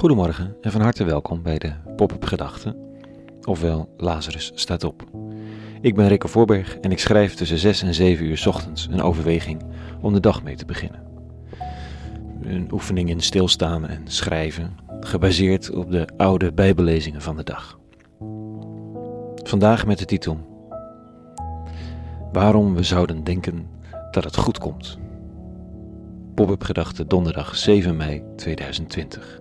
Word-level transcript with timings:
Goedemorgen 0.00 0.56
en 0.60 0.72
van 0.72 0.80
harte 0.80 1.04
welkom 1.04 1.42
bij 1.42 1.58
de 1.58 1.72
Pop-up 1.96 2.24
Gedachten, 2.24 2.76
ofwel 3.44 3.94
Lazarus 3.96 4.52
staat 4.54 4.84
op. 4.84 5.04
Ik 5.80 5.94
ben 5.94 6.08
Rikke 6.08 6.28
Voorberg 6.28 6.78
en 6.78 6.90
ik 6.90 6.98
schrijf 6.98 7.34
tussen 7.34 7.58
6 7.58 7.82
en 7.82 7.94
7 7.94 8.26
uur 8.26 8.44
ochtends 8.46 8.88
een 8.90 9.02
overweging 9.02 9.62
om 10.00 10.12
de 10.12 10.20
dag 10.20 10.42
mee 10.42 10.56
te 10.56 10.64
beginnen. 10.64 11.02
Een 12.42 12.68
oefening 12.72 13.08
in 13.08 13.20
stilstaan 13.20 13.86
en 13.86 14.02
schrijven, 14.04 14.76
gebaseerd 15.00 15.70
op 15.70 15.90
de 15.90 16.08
oude 16.16 16.52
Bijbellezingen 16.52 17.22
van 17.22 17.36
de 17.36 17.44
dag. 17.44 17.78
Vandaag 19.42 19.86
met 19.86 19.98
de 19.98 20.04
titel 20.04 20.38
Waarom 22.32 22.74
we 22.74 22.82
zouden 22.82 23.24
denken 23.24 23.66
dat 24.10 24.24
het 24.24 24.36
goed 24.36 24.58
komt. 24.58 24.98
Pop-up 26.34 26.62
Gedachten 26.62 27.08
donderdag 27.08 27.56
7 27.56 27.96
mei 27.96 28.22
2020. 28.36 29.39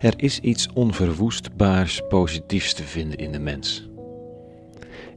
Er 0.00 0.14
is 0.16 0.40
iets 0.40 0.68
onverwoestbaars 0.74 2.02
positiefs 2.08 2.74
te 2.74 2.82
vinden 2.82 3.18
in 3.18 3.32
de 3.32 3.38
mens. 3.38 3.88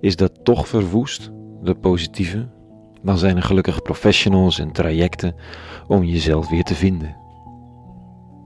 Is 0.01 0.15
dat 0.15 0.31
toch 0.43 0.67
verwoest, 0.67 1.31
de 1.63 1.75
positieve? 1.75 2.47
Dan 3.01 3.17
zijn 3.17 3.35
er 3.35 3.43
gelukkig 3.43 3.81
professionals 3.81 4.59
en 4.59 4.71
trajecten 4.71 5.35
om 5.87 6.03
jezelf 6.03 6.49
weer 6.49 6.63
te 6.63 6.75
vinden. 6.75 7.15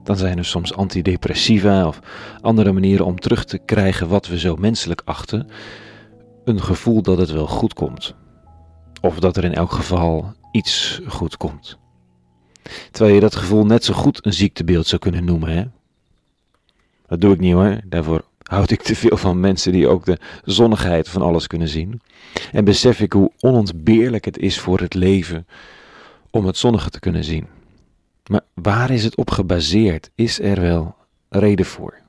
Dan 0.02 0.16
zijn 0.16 0.38
er 0.38 0.44
soms 0.44 0.74
antidepressiva 0.74 1.86
of 1.86 2.00
andere 2.40 2.72
manieren 2.72 3.06
om 3.06 3.20
terug 3.20 3.44
te 3.44 3.58
krijgen 3.58 4.08
wat 4.08 4.26
we 4.26 4.38
zo 4.38 4.56
menselijk 4.56 5.02
achten. 5.04 5.46
Een 6.44 6.60
gevoel 6.60 7.02
dat 7.02 7.18
het 7.18 7.30
wel 7.30 7.46
goed 7.46 7.74
komt. 7.74 8.14
Of 9.04 9.18
dat 9.18 9.36
er 9.36 9.44
in 9.44 9.54
elk 9.54 9.72
geval 9.72 10.34
iets 10.52 11.00
goed 11.06 11.36
komt. 11.36 11.78
Terwijl 12.90 13.14
je 13.14 13.20
dat 13.20 13.36
gevoel 13.36 13.66
net 13.66 13.84
zo 13.84 13.94
goed 13.94 14.26
een 14.26 14.32
ziektebeeld 14.32 14.86
zou 14.86 15.00
kunnen 15.00 15.24
noemen, 15.24 15.48
hè? 15.48 15.64
Dat 17.06 17.20
doe 17.20 17.32
ik 17.32 17.40
niet 17.40 17.52
hoor. 17.52 17.80
Daarvoor 17.84 18.24
houd 18.42 18.70
ik 18.70 18.82
te 18.82 18.96
veel 18.96 19.16
van 19.16 19.40
mensen 19.40 19.72
die 19.72 19.88
ook 19.88 20.04
de 20.04 20.18
zonnigheid 20.44 21.08
van 21.08 21.22
alles 21.22 21.46
kunnen 21.46 21.68
zien. 21.68 22.00
En 22.52 22.64
besef 22.64 23.00
ik 23.00 23.12
hoe 23.12 23.32
onontbeerlijk 23.38 24.24
het 24.24 24.38
is 24.38 24.58
voor 24.58 24.80
het 24.80 24.94
leven 24.94 25.46
om 26.30 26.46
het 26.46 26.56
zonnige 26.56 26.90
te 26.90 27.00
kunnen 27.00 27.24
zien. 27.24 27.46
Maar 28.30 28.44
waar 28.54 28.90
is 28.90 29.04
het 29.04 29.16
op 29.16 29.30
gebaseerd? 29.30 30.10
Is 30.14 30.40
er 30.40 30.60
wel 30.60 30.96
reden 31.28 31.66
voor? 31.66 32.03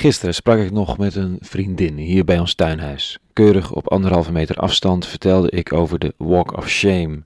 Gisteren 0.00 0.34
sprak 0.34 0.58
ik 0.58 0.70
nog 0.70 0.98
met 0.98 1.14
een 1.14 1.36
vriendin 1.40 1.96
hier 1.96 2.24
bij 2.24 2.38
ons 2.38 2.54
tuinhuis. 2.54 3.18
Keurig 3.32 3.72
op 3.72 3.88
anderhalve 3.88 4.32
meter 4.32 4.56
afstand 4.56 5.06
vertelde 5.06 5.50
ik 5.50 5.72
over 5.72 5.98
de 5.98 6.14
Walk 6.16 6.56
of 6.56 6.68
Shame 6.68 7.22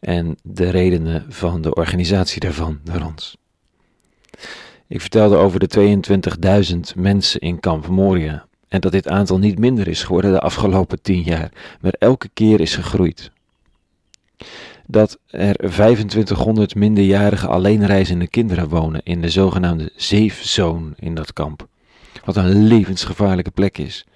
en 0.00 0.36
de 0.42 0.70
redenen 0.70 1.24
van 1.28 1.62
de 1.62 1.74
organisatie 1.74 2.40
daarvan 2.40 2.80
door 2.84 3.00
ons. 3.00 3.36
Ik 4.86 5.00
vertelde 5.00 5.36
over 5.36 5.60
de 5.60 5.98
22.000 6.74 6.80
mensen 6.96 7.40
in 7.40 7.60
Kamp 7.60 7.86
Moria 7.86 8.46
en 8.68 8.80
dat 8.80 8.92
dit 8.92 9.08
aantal 9.08 9.38
niet 9.38 9.58
minder 9.58 9.88
is 9.88 10.02
geworden 10.02 10.32
de 10.32 10.40
afgelopen 10.40 11.02
tien 11.02 11.22
jaar, 11.22 11.52
maar 11.80 11.94
elke 11.98 12.28
keer 12.34 12.60
is 12.60 12.74
gegroeid. 12.74 13.30
Dat 14.86 15.18
er 15.26 15.56
2500 15.56 16.74
minderjarige 16.74 17.46
alleenreizende 17.46 18.28
kinderen 18.28 18.68
wonen 18.68 19.00
in 19.02 19.20
de 19.20 19.30
zogenaamde 19.30 19.92
safe 19.96 20.48
zone 20.48 20.92
in 20.96 21.14
dat 21.14 21.32
kamp. 21.32 21.68
Wat 22.24 22.36
een 22.36 22.66
levensgevaarlijke 22.66 23.50
plek 23.50 23.78
is, 23.78 24.06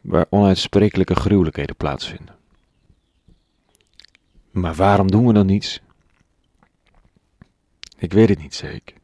waar 0.00 0.26
onuitsprekelijke 0.30 1.14
gruwelijkheden 1.14 1.76
plaatsvinden. 1.76 2.34
Maar 4.50 4.74
waarom 4.74 5.10
doen 5.10 5.26
we 5.26 5.32
dan 5.32 5.46
niets? 5.46 5.80
Ik 7.98 8.12
weet 8.12 8.28
het 8.28 8.38
niet 8.38 8.54
zeker. 8.54 8.96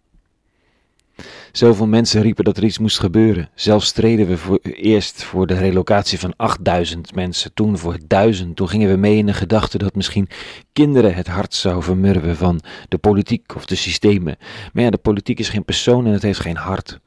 Zoveel 1.52 1.86
mensen 1.86 2.22
riepen 2.22 2.44
dat 2.44 2.56
er 2.56 2.64
iets 2.64 2.78
moest 2.78 2.98
gebeuren. 2.98 3.50
Zelfs 3.54 3.86
streden 3.86 4.26
we 4.26 4.36
voor, 4.36 4.58
eerst 4.62 5.22
voor 5.22 5.46
de 5.46 5.54
relocatie 5.54 6.18
van 6.18 6.36
8000 6.36 7.14
mensen, 7.14 7.54
toen 7.54 7.78
voor 7.78 7.98
1000. 8.06 8.56
Toen 8.56 8.68
gingen 8.68 8.90
we 8.90 8.96
mee 8.96 9.16
in 9.16 9.26
de 9.26 9.34
gedachte 9.34 9.78
dat 9.78 9.94
misschien 9.94 10.28
kinderen 10.72 11.14
het 11.14 11.26
hart 11.26 11.54
zouden 11.54 11.84
vermurwen 11.84 12.36
van 12.36 12.60
de 12.88 12.98
politiek 12.98 13.54
of 13.56 13.66
de 13.66 13.74
systemen. 13.74 14.36
Maar 14.72 14.84
ja, 14.84 14.90
de 14.90 14.96
politiek 14.96 15.38
is 15.38 15.48
geen 15.48 15.64
persoon 15.64 16.06
en 16.06 16.12
het 16.12 16.22
heeft 16.22 16.40
geen 16.40 16.56
hart. 16.56 17.00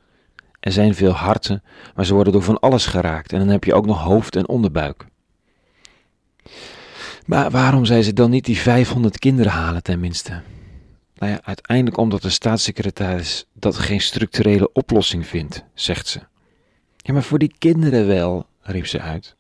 Er 0.63 0.71
zijn 0.71 0.95
veel 0.95 1.11
harten, 1.11 1.63
maar 1.95 2.05
ze 2.05 2.13
worden 2.13 2.33
door 2.33 2.43
van 2.43 2.59
alles 2.59 2.85
geraakt. 2.85 3.33
En 3.33 3.39
dan 3.39 3.47
heb 3.47 3.63
je 3.63 3.73
ook 3.73 3.85
nog 3.85 4.01
hoofd 4.01 4.35
en 4.35 4.47
onderbuik. 4.47 5.05
Maar 7.25 7.51
waarom 7.51 7.85
zijn 7.85 8.03
ze 8.03 8.13
dan 8.13 8.29
niet 8.29 8.45
die 8.45 8.57
500 8.57 9.19
kinderen 9.19 9.51
halen 9.51 9.83
tenminste? 9.83 10.41
Nou 11.15 11.31
ja, 11.31 11.39
uiteindelijk 11.43 11.97
omdat 11.97 12.21
de 12.21 12.29
staatssecretaris 12.29 13.45
dat 13.53 13.77
geen 13.77 14.01
structurele 14.01 14.71
oplossing 14.73 15.27
vindt, 15.27 15.63
zegt 15.73 16.07
ze. 16.07 16.19
Ja, 16.97 17.13
maar 17.13 17.23
voor 17.23 17.39
die 17.39 17.55
kinderen 17.57 18.07
wel, 18.07 18.45
riep 18.61 18.87
ze 18.87 18.99
uit. 18.99 19.35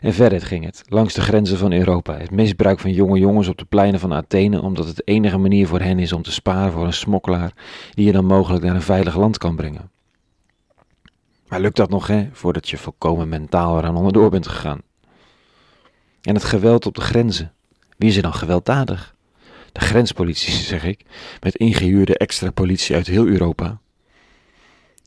En 0.00 0.12
verder 0.12 0.42
ging 0.42 0.64
het, 0.64 0.82
langs 0.86 1.14
de 1.14 1.20
grenzen 1.20 1.58
van 1.58 1.72
Europa, 1.72 2.16
het 2.16 2.30
misbruik 2.30 2.80
van 2.80 2.92
jonge 2.92 3.18
jongens 3.18 3.48
op 3.48 3.58
de 3.58 3.64
pleinen 3.64 4.00
van 4.00 4.12
Athene, 4.12 4.62
omdat 4.62 4.86
het 4.86 4.96
de 4.96 5.02
enige 5.04 5.38
manier 5.38 5.66
voor 5.66 5.80
hen 5.80 5.98
is 5.98 6.12
om 6.12 6.22
te 6.22 6.32
sparen 6.32 6.72
voor 6.72 6.86
een 6.86 6.92
smokkelaar 6.92 7.52
die 7.94 8.06
je 8.06 8.12
dan 8.12 8.24
mogelijk 8.24 8.64
naar 8.64 8.74
een 8.74 8.82
veilig 8.82 9.16
land 9.16 9.38
kan 9.38 9.56
brengen. 9.56 9.90
Maar 11.48 11.60
lukt 11.60 11.76
dat 11.76 11.90
nog, 11.90 12.06
hè, 12.06 12.28
voordat 12.32 12.68
je 12.68 12.76
volkomen 12.76 13.28
mentaal 13.28 13.78
eraan 13.78 13.96
onderdoor 13.96 14.30
bent 14.30 14.48
gegaan? 14.48 14.80
En 16.22 16.34
het 16.34 16.44
geweld 16.44 16.86
op 16.86 16.94
de 16.94 17.00
grenzen, 17.00 17.52
wie 17.96 18.08
is 18.08 18.16
er 18.16 18.22
dan 18.22 18.34
gewelddadig? 18.34 19.14
de 19.72 19.80
grenspolitie, 19.80 20.52
zeg 20.72 20.84
ik, 20.84 21.04
met 21.40 21.56
ingehuurde 21.56 22.16
extra 22.16 22.50
politie 22.50 22.94
uit 22.94 23.06
heel 23.06 23.26
Europa. 23.26 23.80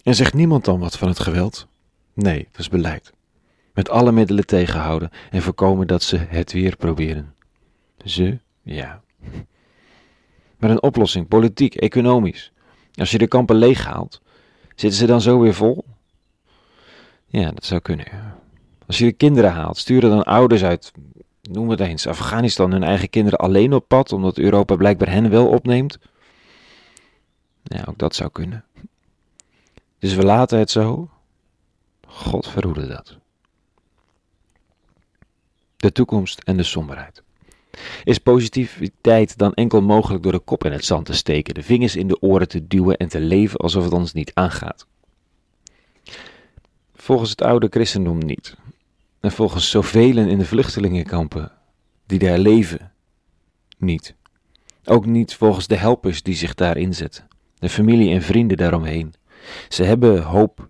En 0.03 0.15
zegt 0.15 0.33
niemand 0.33 0.65
dan 0.65 0.79
wat 0.79 0.97
van 0.97 1.07
het 1.07 1.19
geweld? 1.19 1.67
Nee, 2.13 2.47
dat 2.51 2.59
is 2.59 2.69
beleid. 2.69 3.13
Met 3.73 3.89
alle 3.89 4.11
middelen 4.11 4.45
tegenhouden 4.45 5.09
en 5.31 5.41
voorkomen 5.41 5.87
dat 5.87 6.03
ze 6.03 6.17
het 6.17 6.51
weer 6.51 6.75
proberen. 6.75 7.33
Ze, 8.05 8.39
ja. 8.61 9.01
Maar 10.57 10.69
een 10.69 10.83
oplossing, 10.83 11.27
politiek, 11.27 11.75
economisch. 11.75 12.51
Als 12.93 13.11
je 13.11 13.17
de 13.17 13.27
kampen 13.27 13.55
leeghaalt, 13.55 14.21
zitten 14.75 14.99
ze 14.99 15.05
dan 15.05 15.21
zo 15.21 15.39
weer 15.39 15.53
vol? 15.53 15.85
Ja, 17.27 17.51
dat 17.51 17.65
zou 17.65 17.81
kunnen. 17.81 18.07
Als 18.87 18.97
je 18.97 19.05
de 19.05 19.11
kinderen 19.11 19.51
haalt, 19.51 19.77
sturen 19.77 20.09
dan 20.09 20.23
ouders 20.23 20.63
uit 20.63 20.91
noem 21.41 21.69
het 21.69 21.79
eens, 21.79 22.07
Afghanistan 22.07 22.71
hun 22.71 22.83
eigen 22.83 23.09
kinderen 23.09 23.39
alleen 23.39 23.73
op 23.73 23.87
pad, 23.87 24.11
omdat 24.11 24.37
Europa 24.37 24.75
blijkbaar 24.75 25.09
hen 25.09 25.29
wel 25.29 25.47
opneemt? 25.47 25.99
Ja, 27.63 27.83
ook 27.89 27.97
dat 27.97 28.15
zou 28.15 28.29
kunnen. 28.31 28.65
Dus 29.99 30.15
we 30.15 30.23
laten 30.23 30.59
het 30.59 30.71
zo. 30.71 31.09
God 32.07 32.47
verhoede 32.47 32.87
dat. 32.87 33.17
De 35.83 35.91
toekomst 35.91 36.39
en 36.39 36.57
de 36.57 36.63
somberheid. 36.63 37.23
Is 38.03 38.17
positiviteit 38.17 39.37
dan 39.37 39.53
enkel 39.53 39.81
mogelijk 39.81 40.23
door 40.23 40.31
de 40.31 40.39
kop 40.39 40.65
in 40.65 40.71
het 40.71 40.85
zand 40.85 41.05
te 41.05 41.13
steken, 41.13 41.53
de 41.53 41.63
vingers 41.63 41.95
in 41.95 42.07
de 42.07 42.21
oren 42.21 42.47
te 42.47 42.67
duwen 42.67 42.97
en 42.97 43.07
te 43.07 43.19
leven 43.19 43.59
alsof 43.59 43.83
het 43.83 43.93
ons 43.93 44.13
niet 44.13 44.31
aangaat? 44.33 44.87
Volgens 46.95 47.29
het 47.29 47.41
oude 47.41 47.67
christendom 47.69 48.17
niet. 48.17 48.55
En 49.19 49.31
volgens 49.31 49.69
zoveel 49.69 50.17
in 50.17 50.37
de 50.37 50.45
vluchtelingenkampen 50.45 51.51
die 52.05 52.19
daar 52.19 52.39
leven, 52.39 52.91
niet. 53.77 54.15
Ook 54.83 55.05
niet 55.05 55.35
volgens 55.35 55.67
de 55.67 55.77
helpers 55.77 56.23
die 56.23 56.35
zich 56.35 56.53
daar 56.53 56.77
inzetten, 56.77 57.27
de 57.59 57.69
familie 57.69 58.13
en 58.13 58.21
vrienden 58.21 58.57
daaromheen. 58.57 59.13
Ze 59.69 59.83
hebben 59.83 60.21
hoop. 60.21 60.67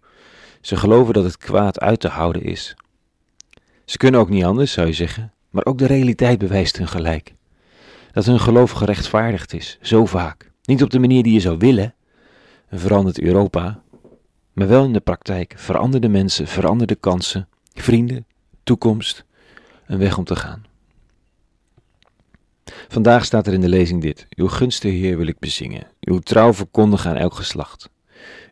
Ze 0.61 0.75
geloven 0.75 1.13
dat 1.13 1.23
het 1.23 1.37
kwaad 1.37 1.79
uit 1.79 1.99
te 1.99 2.07
houden 2.07 2.43
is. 2.43 2.75
Ze 3.93 3.99
kunnen 3.99 4.19
ook 4.19 4.29
niet 4.29 4.43
anders, 4.43 4.71
zou 4.71 4.87
je 4.87 4.93
zeggen, 4.93 5.33
maar 5.49 5.65
ook 5.65 5.77
de 5.77 5.85
realiteit 5.85 6.37
bewijst 6.37 6.77
hun 6.77 6.87
gelijk. 6.87 7.33
Dat 8.11 8.25
hun 8.25 8.39
geloof 8.39 8.71
gerechtvaardigd 8.71 9.53
is, 9.53 9.77
zo 9.81 10.05
vaak. 10.05 10.51
Niet 10.63 10.83
op 10.83 10.89
de 10.89 10.99
manier 10.99 11.23
die 11.23 11.33
je 11.33 11.39
zou 11.39 11.57
willen, 11.57 11.93
verandert 12.71 13.19
Europa, 13.19 13.81
maar 14.53 14.67
wel 14.67 14.83
in 14.83 14.93
de 14.93 14.99
praktijk. 14.99 15.53
Veranderde 15.57 16.07
mensen, 16.07 16.47
veranderde 16.47 16.95
kansen, 16.95 17.47
vrienden, 17.73 18.25
toekomst, 18.63 19.25
een 19.85 19.97
weg 19.97 20.17
om 20.17 20.23
te 20.23 20.35
gaan. 20.35 20.65
Vandaag 22.87 23.25
staat 23.25 23.47
er 23.47 23.53
in 23.53 23.61
de 23.61 23.69
lezing 23.69 24.01
dit: 24.01 24.27
Uw 24.35 24.47
gunste 24.47 24.87
Heer 24.87 25.17
wil 25.17 25.27
ik 25.27 25.39
bezingen, 25.39 25.87
uw 25.99 26.19
trouw 26.19 26.53
verkondigen 26.53 27.09
aan 27.09 27.17
elk 27.17 27.33
geslacht. 27.33 27.89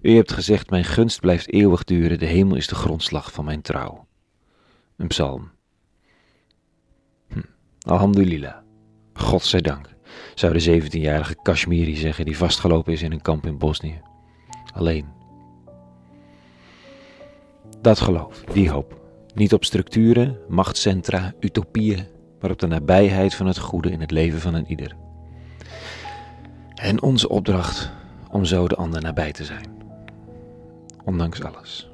U 0.01 0.15
hebt 0.15 0.31
gezegd: 0.31 0.69
Mijn 0.69 0.85
gunst 0.85 1.19
blijft 1.19 1.53
eeuwig 1.53 1.83
duren, 1.83 2.19
de 2.19 2.25
hemel 2.25 2.57
is 2.57 2.67
de 2.67 2.75
grondslag 2.75 3.31
van 3.31 3.45
mijn 3.45 3.61
trouw. 3.61 4.09
Een 5.01 5.07
psalm. 5.07 5.51
Hm. 7.27 7.39
Zij 9.39 9.61
dank, 9.61 9.89
zou 10.35 10.57
de 10.57 10.81
17-jarige 10.81 11.35
Kashmiri 11.41 11.95
zeggen 11.95 12.25
die 12.25 12.37
vastgelopen 12.37 12.93
is 12.93 13.01
in 13.01 13.11
een 13.11 13.21
kamp 13.21 13.45
in 13.45 13.57
Bosnië. 13.57 14.01
Alleen. 14.73 15.05
Dat 17.81 17.99
geloof, 17.99 18.43
die 18.43 18.69
hoop. 18.69 18.99
Niet 19.33 19.53
op 19.53 19.63
structuren, 19.63 20.37
machtscentra, 20.47 21.33
utopieën, 21.39 22.07
maar 22.39 22.51
op 22.51 22.59
de 22.59 22.67
nabijheid 22.67 23.35
van 23.35 23.47
het 23.47 23.57
goede 23.57 23.91
in 23.91 24.01
het 24.01 24.11
leven 24.11 24.39
van 24.39 24.53
een 24.53 24.67
ieder. 24.67 24.95
En 26.75 27.01
onze 27.01 27.29
opdracht 27.29 27.91
om 28.29 28.45
zo 28.45 28.67
de 28.67 28.75
ander 28.75 29.01
nabij 29.01 29.31
te 29.31 29.45
zijn. 29.45 29.83
Ondanks 31.05 31.43
alles. 31.43 31.90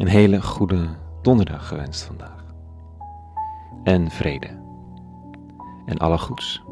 Een 0.00 0.08
hele 0.08 0.42
goede 0.42 0.88
donderdag 1.22 1.68
gewenst 1.68 2.02
vandaag. 2.02 2.44
En 3.82 4.10
vrede. 4.10 4.62
En 5.86 5.98
alle 5.98 6.18
goeds. 6.18 6.62